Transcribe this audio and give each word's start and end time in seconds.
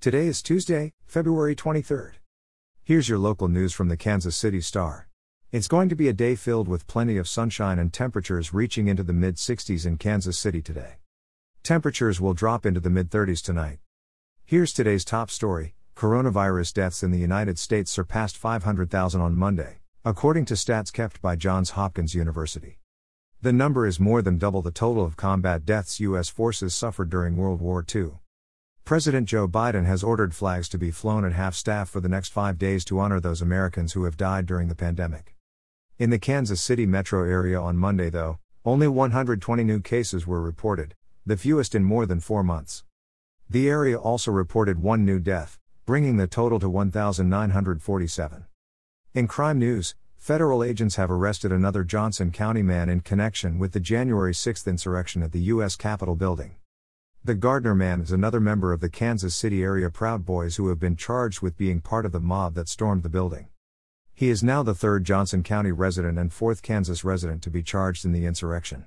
Today 0.00 0.28
is 0.28 0.42
Tuesday, 0.42 0.92
February 1.06 1.56
23rd. 1.56 2.12
Here's 2.84 3.08
your 3.08 3.18
local 3.18 3.48
news 3.48 3.72
from 3.72 3.88
the 3.88 3.96
Kansas 3.96 4.36
City 4.36 4.60
Star. 4.60 5.08
It's 5.50 5.66
going 5.66 5.88
to 5.88 5.96
be 5.96 6.06
a 6.06 6.12
day 6.12 6.36
filled 6.36 6.68
with 6.68 6.86
plenty 6.86 7.16
of 7.16 7.26
sunshine 7.26 7.80
and 7.80 7.92
temperatures 7.92 8.54
reaching 8.54 8.86
into 8.86 9.02
the 9.02 9.12
mid 9.12 9.34
60s 9.34 9.84
in 9.84 9.96
Kansas 9.96 10.38
City 10.38 10.62
today. 10.62 10.98
Temperatures 11.64 12.20
will 12.20 12.32
drop 12.32 12.64
into 12.64 12.78
the 12.78 12.90
mid 12.90 13.10
30s 13.10 13.42
tonight. 13.42 13.80
Here's 14.44 14.72
today's 14.72 15.04
top 15.04 15.32
story 15.32 15.74
Coronavirus 15.96 16.74
deaths 16.74 17.02
in 17.02 17.10
the 17.10 17.18
United 17.18 17.58
States 17.58 17.90
surpassed 17.90 18.36
500,000 18.36 19.20
on 19.20 19.34
Monday, 19.34 19.78
according 20.04 20.44
to 20.44 20.54
stats 20.54 20.92
kept 20.92 21.20
by 21.20 21.34
Johns 21.34 21.70
Hopkins 21.70 22.14
University. 22.14 22.78
The 23.42 23.52
number 23.52 23.84
is 23.84 23.98
more 23.98 24.22
than 24.22 24.38
double 24.38 24.62
the 24.62 24.70
total 24.70 25.04
of 25.04 25.16
combat 25.16 25.66
deaths 25.66 25.98
U.S. 25.98 26.28
forces 26.28 26.72
suffered 26.72 27.10
during 27.10 27.36
World 27.36 27.60
War 27.60 27.84
II. 27.92 28.10
President 28.88 29.28
Joe 29.28 29.46
Biden 29.46 29.84
has 29.84 30.02
ordered 30.02 30.34
flags 30.34 30.66
to 30.70 30.78
be 30.78 30.90
flown 30.90 31.22
at 31.22 31.32
half 31.32 31.54
staff 31.54 31.90
for 31.90 32.00
the 32.00 32.08
next 32.08 32.32
five 32.32 32.56
days 32.56 32.86
to 32.86 32.98
honor 32.98 33.20
those 33.20 33.42
Americans 33.42 33.92
who 33.92 34.04
have 34.04 34.16
died 34.16 34.46
during 34.46 34.68
the 34.68 34.74
pandemic. 34.74 35.36
In 35.98 36.08
the 36.08 36.18
Kansas 36.18 36.62
City 36.62 36.86
metro 36.86 37.22
area 37.22 37.60
on 37.60 37.76
Monday, 37.76 38.08
though, 38.08 38.38
only 38.64 38.88
120 38.88 39.62
new 39.62 39.80
cases 39.82 40.26
were 40.26 40.40
reported, 40.40 40.94
the 41.26 41.36
fewest 41.36 41.74
in 41.74 41.84
more 41.84 42.06
than 42.06 42.18
four 42.18 42.42
months. 42.42 42.82
The 43.50 43.68
area 43.68 43.98
also 43.98 44.30
reported 44.30 44.80
one 44.80 45.04
new 45.04 45.20
death, 45.20 45.58
bringing 45.84 46.16
the 46.16 46.26
total 46.26 46.58
to 46.58 46.70
1,947. 46.70 48.46
In 49.12 49.26
crime 49.26 49.58
news, 49.58 49.96
Federal 50.16 50.64
agents 50.64 50.96
have 50.96 51.10
arrested 51.10 51.52
another 51.52 51.84
Johnson 51.84 52.30
County 52.30 52.62
man 52.62 52.88
in 52.88 53.00
connection 53.00 53.58
with 53.58 53.72
the 53.72 53.80
January 53.80 54.32
6 54.32 54.66
insurrection 54.66 55.22
at 55.22 55.32
the 55.32 55.40
U.S. 55.52 55.76
Capitol 55.76 56.16
building. 56.16 56.56
The 57.24 57.34
Gardner 57.34 57.74
man 57.74 58.00
is 58.00 58.12
another 58.12 58.40
member 58.40 58.72
of 58.72 58.80
the 58.80 58.88
Kansas 58.88 59.34
City 59.34 59.62
area 59.62 59.90
Proud 59.90 60.24
Boys 60.24 60.56
who 60.56 60.68
have 60.68 60.78
been 60.78 60.96
charged 60.96 61.42
with 61.42 61.58
being 61.58 61.80
part 61.80 62.06
of 62.06 62.12
the 62.12 62.20
mob 62.20 62.54
that 62.54 62.68
stormed 62.68 63.02
the 63.02 63.08
building. 63.08 63.48
He 64.14 64.30
is 64.30 64.42
now 64.42 64.62
the 64.62 64.74
third 64.74 65.04
Johnson 65.04 65.42
County 65.42 65.72
resident 65.72 66.18
and 66.18 66.32
fourth 66.32 66.62
Kansas 66.62 67.04
resident 67.04 67.42
to 67.42 67.50
be 67.50 67.62
charged 67.62 68.04
in 68.04 68.12
the 68.12 68.24
insurrection. 68.24 68.86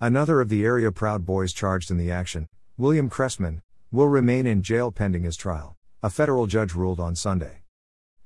Another 0.00 0.40
of 0.40 0.48
the 0.48 0.64
area 0.64 0.90
Proud 0.92 1.26
Boys 1.26 1.52
charged 1.52 1.90
in 1.90 1.98
the 1.98 2.10
action, 2.10 2.48
William 2.78 3.10
Chrestman, 3.10 3.60
will 3.90 4.08
remain 4.08 4.46
in 4.46 4.62
jail 4.62 4.90
pending 4.90 5.24
his 5.24 5.36
trial, 5.36 5.76
a 6.02 6.08
federal 6.08 6.46
judge 6.46 6.74
ruled 6.74 7.00
on 7.00 7.14
Sunday. 7.14 7.62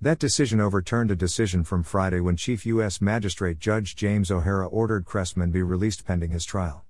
That 0.01 0.19
decision 0.19 0.61
overturned 0.61 1.11
a 1.11 1.17
decision 1.17 1.65
from 1.65 1.83
Friday 1.83 2.21
when 2.21 2.37
Chief 2.37 2.67
U.S. 2.67 3.01
Magistrate 3.01 3.59
Judge 3.59 3.97
James 3.97 4.31
O'Hara 4.31 4.69
ordered 4.69 5.07
Chrestman 5.07 5.51
be 5.51 5.63
released 5.63 6.07
pending 6.07 6.31
his 6.31 6.45
trial. 6.45 6.85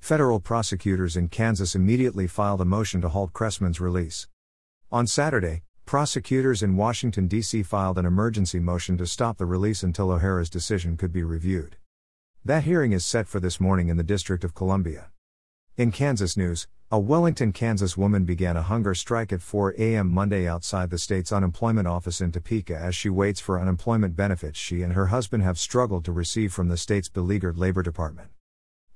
Federal 0.00 0.40
prosecutors 0.40 1.16
in 1.16 1.28
Kansas 1.28 1.76
immediately 1.76 2.26
filed 2.26 2.60
a 2.60 2.64
motion 2.64 3.00
to 3.00 3.10
halt 3.10 3.32
Chrestman's 3.32 3.80
release. 3.80 4.26
On 4.90 5.06
Saturday, 5.06 5.62
prosecutors 5.86 6.62
in 6.62 6.76
Washington, 6.76 7.28
D.C. 7.28 7.62
filed 7.62 7.96
an 7.96 8.06
emergency 8.06 8.58
motion 8.58 8.96
to 8.98 9.06
stop 9.06 9.38
the 9.38 9.46
release 9.46 9.82
until 9.82 10.10
O'Hara's 10.10 10.50
decision 10.50 10.96
could 10.96 11.12
be 11.12 11.22
reviewed. 11.22 11.76
That 12.44 12.64
hearing 12.64 12.92
is 12.92 13.04
set 13.04 13.28
for 13.28 13.38
this 13.38 13.60
morning 13.60 13.88
in 13.88 13.98
the 13.98 14.02
District 14.02 14.42
of 14.42 14.54
Columbia. 14.54 15.10
In 15.76 15.92
Kansas 15.92 16.36
news, 16.36 16.66
a 16.90 16.98
Wellington, 16.98 17.52
Kansas 17.52 17.96
woman 17.96 18.24
began 18.24 18.56
a 18.56 18.62
hunger 18.62 18.94
strike 18.94 19.32
at 19.32 19.42
4 19.42 19.76
a.m. 19.78 20.08
Monday 20.08 20.48
outside 20.48 20.90
the 20.90 20.98
state's 20.98 21.30
unemployment 21.30 21.86
office 21.86 22.20
in 22.20 22.32
Topeka 22.32 22.76
as 22.76 22.96
she 22.96 23.10
waits 23.10 23.38
for 23.38 23.60
unemployment 23.60 24.16
benefits 24.16 24.58
she 24.58 24.82
and 24.82 24.94
her 24.94 25.06
husband 25.06 25.44
have 25.44 25.58
struggled 25.58 26.04
to 26.06 26.12
receive 26.12 26.52
from 26.52 26.68
the 26.68 26.76
state's 26.76 27.08
beleaguered 27.08 27.58
labor 27.58 27.82
department. 27.82 28.30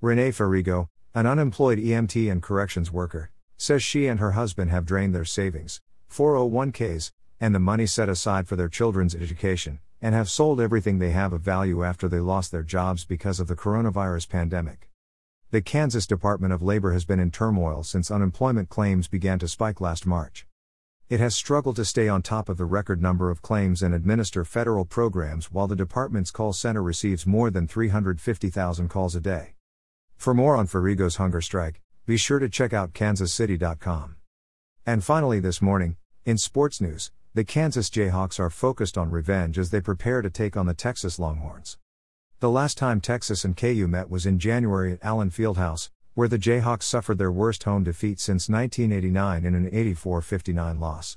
Renee 0.01 0.33
Ferrigo, 0.33 0.89
an 1.17 1.27
unemployed 1.27 1.79
EMT 1.79 2.29
and 2.29 2.43
corrections 2.43 2.91
worker, 2.91 3.31
says 3.57 3.85
she 3.85 4.09
and 4.09 4.19
her 4.19 4.33
husband 4.33 4.73
have 4.73 4.85
drained 4.85 5.15
their 5.15 5.25
savings, 5.25 5.81
401ks, 6.11 7.13
and 7.41 7.55
the 7.55 7.61
money 7.61 7.87
set 7.87 8.09
aside 8.09 8.49
for 8.49 8.57
their 8.57 8.69
children's 8.69 9.15
education, 9.15 9.79
and 10.03 10.13
have 10.13 10.29
sold 10.29 10.61
everything 10.61 10.99
they 10.99 11.13
have 11.13 11.33
of 11.33 11.41
value 11.41 11.85
after 11.85 12.09
they 12.09 12.19
lost 12.19 12.51
their 12.51 12.65
jobs 12.65 13.05
because 13.05 13.39
of 13.39 13.47
the 13.47 13.55
coronavirus 13.55 14.29
pandemic. 14.29 14.91
The 15.53 15.63
Kansas 15.63 16.05
Department 16.05 16.53
of 16.53 16.63
Labor 16.63 16.93
has 16.93 17.05
been 17.05 17.21
in 17.21 17.31
turmoil 17.31 17.85
since 17.85 18.11
unemployment 18.11 18.69
claims 18.69 19.07
began 19.07 19.39
to 19.39 19.47
spike 19.47 19.81
last 19.81 20.07
March. 20.07 20.49
It 21.09 21.21
has 21.21 21.37
struggled 21.37 21.77
to 21.77 21.85
stay 21.85 22.09
on 22.09 22.23
top 22.23 22.49
of 22.49 22.57
the 22.57 22.65
record 22.65 23.01
number 23.01 23.31
of 23.31 23.41
claims 23.41 23.85
and 23.85 23.95
administer 23.95 24.45
federal 24.45 24.85
programs 24.85 25.53
while 25.53 25.69
the 25.69 25.77
department's 25.77 26.33
call 26.33 26.53
center 26.53 26.83
receives 26.83 27.25
more 27.25 27.51
than 27.51 27.69
350,000 27.69 28.89
calls 28.89 29.15
a 29.15 29.21
day. 29.21 29.54
For 30.17 30.35
more 30.35 30.57
on 30.57 30.67
Ferrigo's 30.67 31.17
hunger 31.17 31.41
strike, 31.41 31.81
be 32.07 32.17
sure 32.17 32.39
to 32.39 32.49
check 32.49 32.73
out 32.73 32.93
kansascity.com. 32.93 34.17
And 34.87 35.03
finally, 35.03 35.41
this 35.41 35.63
morning, 35.63 35.97
in 36.25 36.39
sports 36.39 36.81
news, 36.81 37.11
the 37.35 37.45
Kansas 37.45 37.91
Jayhawks 37.91 38.39
are 38.39 38.51
focused 38.51 38.97
on 38.97 39.11
revenge 39.11 39.59
as 39.59 39.71
they 39.71 39.81
prepare 39.81 40.23
to 40.23 40.31
take 40.31 40.57
on 40.57 40.67
the 40.67 40.75
Texas 40.75 41.19
Longhorns. 41.19 41.79
The 42.41 42.51
last 42.51 42.79
time 42.79 43.01
Texas 43.01 43.45
and 43.45 43.57
KU 43.57 43.89
met 43.89 44.11
was 44.11 44.27
in 44.27 44.39
January 44.39 44.93
at 44.93 45.03
Allen 45.03 45.31
Fieldhouse, 45.31 45.91
where 46.15 46.29
the 46.29 46.39
Jayhawks 46.39 46.85
suffered 46.85 47.19
their 47.19 47.33
worst 47.33 47.65
home 47.65 47.83
defeat 47.83 48.21
since 48.21 48.49
1989 48.49 49.45
in 49.45 49.55
an 49.55 49.69
84 49.73 50.23
59 50.23 50.79
loss. 50.79 51.17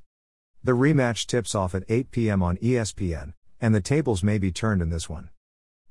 The 0.64 0.72
rematch 0.72 1.28
tips 1.28 1.54
off 1.54 1.76
at 1.76 1.84
8 1.88 2.10
p.m. 2.12 2.42
on 2.42 2.58
ESPN, 2.58 3.34
and 3.62 3.76
the 3.76 3.82
tables 3.82 4.24
may 4.24 4.38
be 4.38 4.52
turned 4.52 4.82
in 4.82 4.90
this 4.90 5.08
one. 5.08 5.30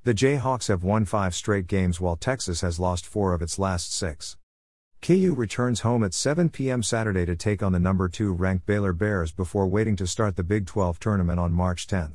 The 0.06 0.15
Jayhawks 0.15 0.69
have 0.69 0.84
won 0.84 1.05
five 1.05 1.34
straight 1.34 1.67
games 1.67 2.00
while 2.00 2.15
Texas 2.15 2.61
has 2.61 2.78
lost 2.78 3.05
four 3.05 3.34
of 3.34 3.43
its 3.43 3.59
last 3.59 3.93
six. 3.93 4.37
KU 5.03 5.34
returns 5.37 5.81
home 5.81 6.05
at 6.05 6.15
7 6.15 6.49
p.m. 6.49 6.81
Saturday 6.84 7.27
to 7.27 7.34
take 7.34 7.61
on 7.61 7.72
the 7.72 7.81
number 7.81 8.09
2 8.09 8.33
ranked 8.33 8.67
Baylor 8.67 8.93
Bears 8.93 9.33
before 9.33 9.67
waiting 9.67 9.97
to 9.97 10.06
start 10.06 10.37
the 10.37 10.44
Big 10.44 10.65
12 10.65 11.00
tournament 11.00 11.41
on 11.41 11.50
March 11.50 11.89
10. 11.89 12.12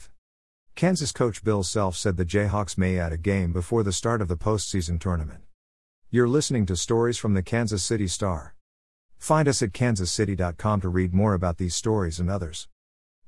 Kansas 0.74 1.12
coach 1.12 1.44
Bill 1.44 1.64
Self 1.64 1.98
said 1.98 2.16
the 2.16 2.24
Jayhawks 2.24 2.78
may 2.78 2.98
add 2.98 3.12
a 3.12 3.18
game 3.18 3.52
before 3.52 3.84
the 3.84 3.92
start 3.92 4.22
of 4.22 4.30
the 4.30 4.38
postseason 4.38 4.98
tournament. 4.98 5.42
You're 6.10 6.30
listening 6.30 6.66
to 6.68 6.78
stories 6.78 7.18
from 7.18 7.34
the 7.34 7.44
Kansas 7.44 7.84
City 7.84 8.08
Star. 8.08 8.56
Find 9.18 9.50
us 9.50 9.62
at 9.62 9.74
kansascity.com 9.74 10.80
to 10.80 10.88
read 10.88 11.14
more 11.14 11.34
about 11.34 11.58
these 11.58 11.76
stories 11.76 12.22
and 12.22 12.32
others. 12.32 12.70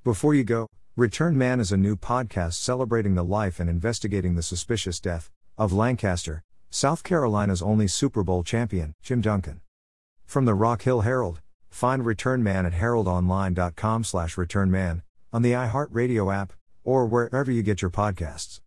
Before 0.05 0.33
you 0.33 0.45
go, 0.45 0.69
Return 0.95 1.35
Man 1.35 1.59
is 1.59 1.71
a 1.71 1.77
new 1.77 1.95
podcast 1.95 2.53
celebrating 2.53 3.15
the 3.15 3.23
life 3.23 3.59
and 3.59 3.67
investigating 3.67 4.35
the 4.35 4.43
suspicious 4.43 4.99
death 4.99 5.31
of 5.57 5.73
Lancaster, 5.73 6.43
South 6.69 7.03
Carolina's 7.03 7.63
only 7.63 7.87
Super 7.87 8.23
Bowl 8.23 8.43
champion, 8.43 8.93
Jim 9.01 9.19
Duncan. 9.19 9.61
From 10.23 10.45
the 10.45 10.53
Rock 10.53 10.83
Hill 10.83 11.01
Herald, 11.01 11.41
find 11.67 12.05
Return 12.05 12.43
Man 12.43 12.67
at 12.67 12.73
heraldonline.com/returnman 12.73 15.01
on 15.33 15.41
the 15.41 15.53
iHeartRadio 15.53 16.31
app 16.31 16.53
or 16.83 17.07
wherever 17.07 17.49
you 17.49 17.63
get 17.63 17.81
your 17.81 17.89
podcasts. 17.89 18.61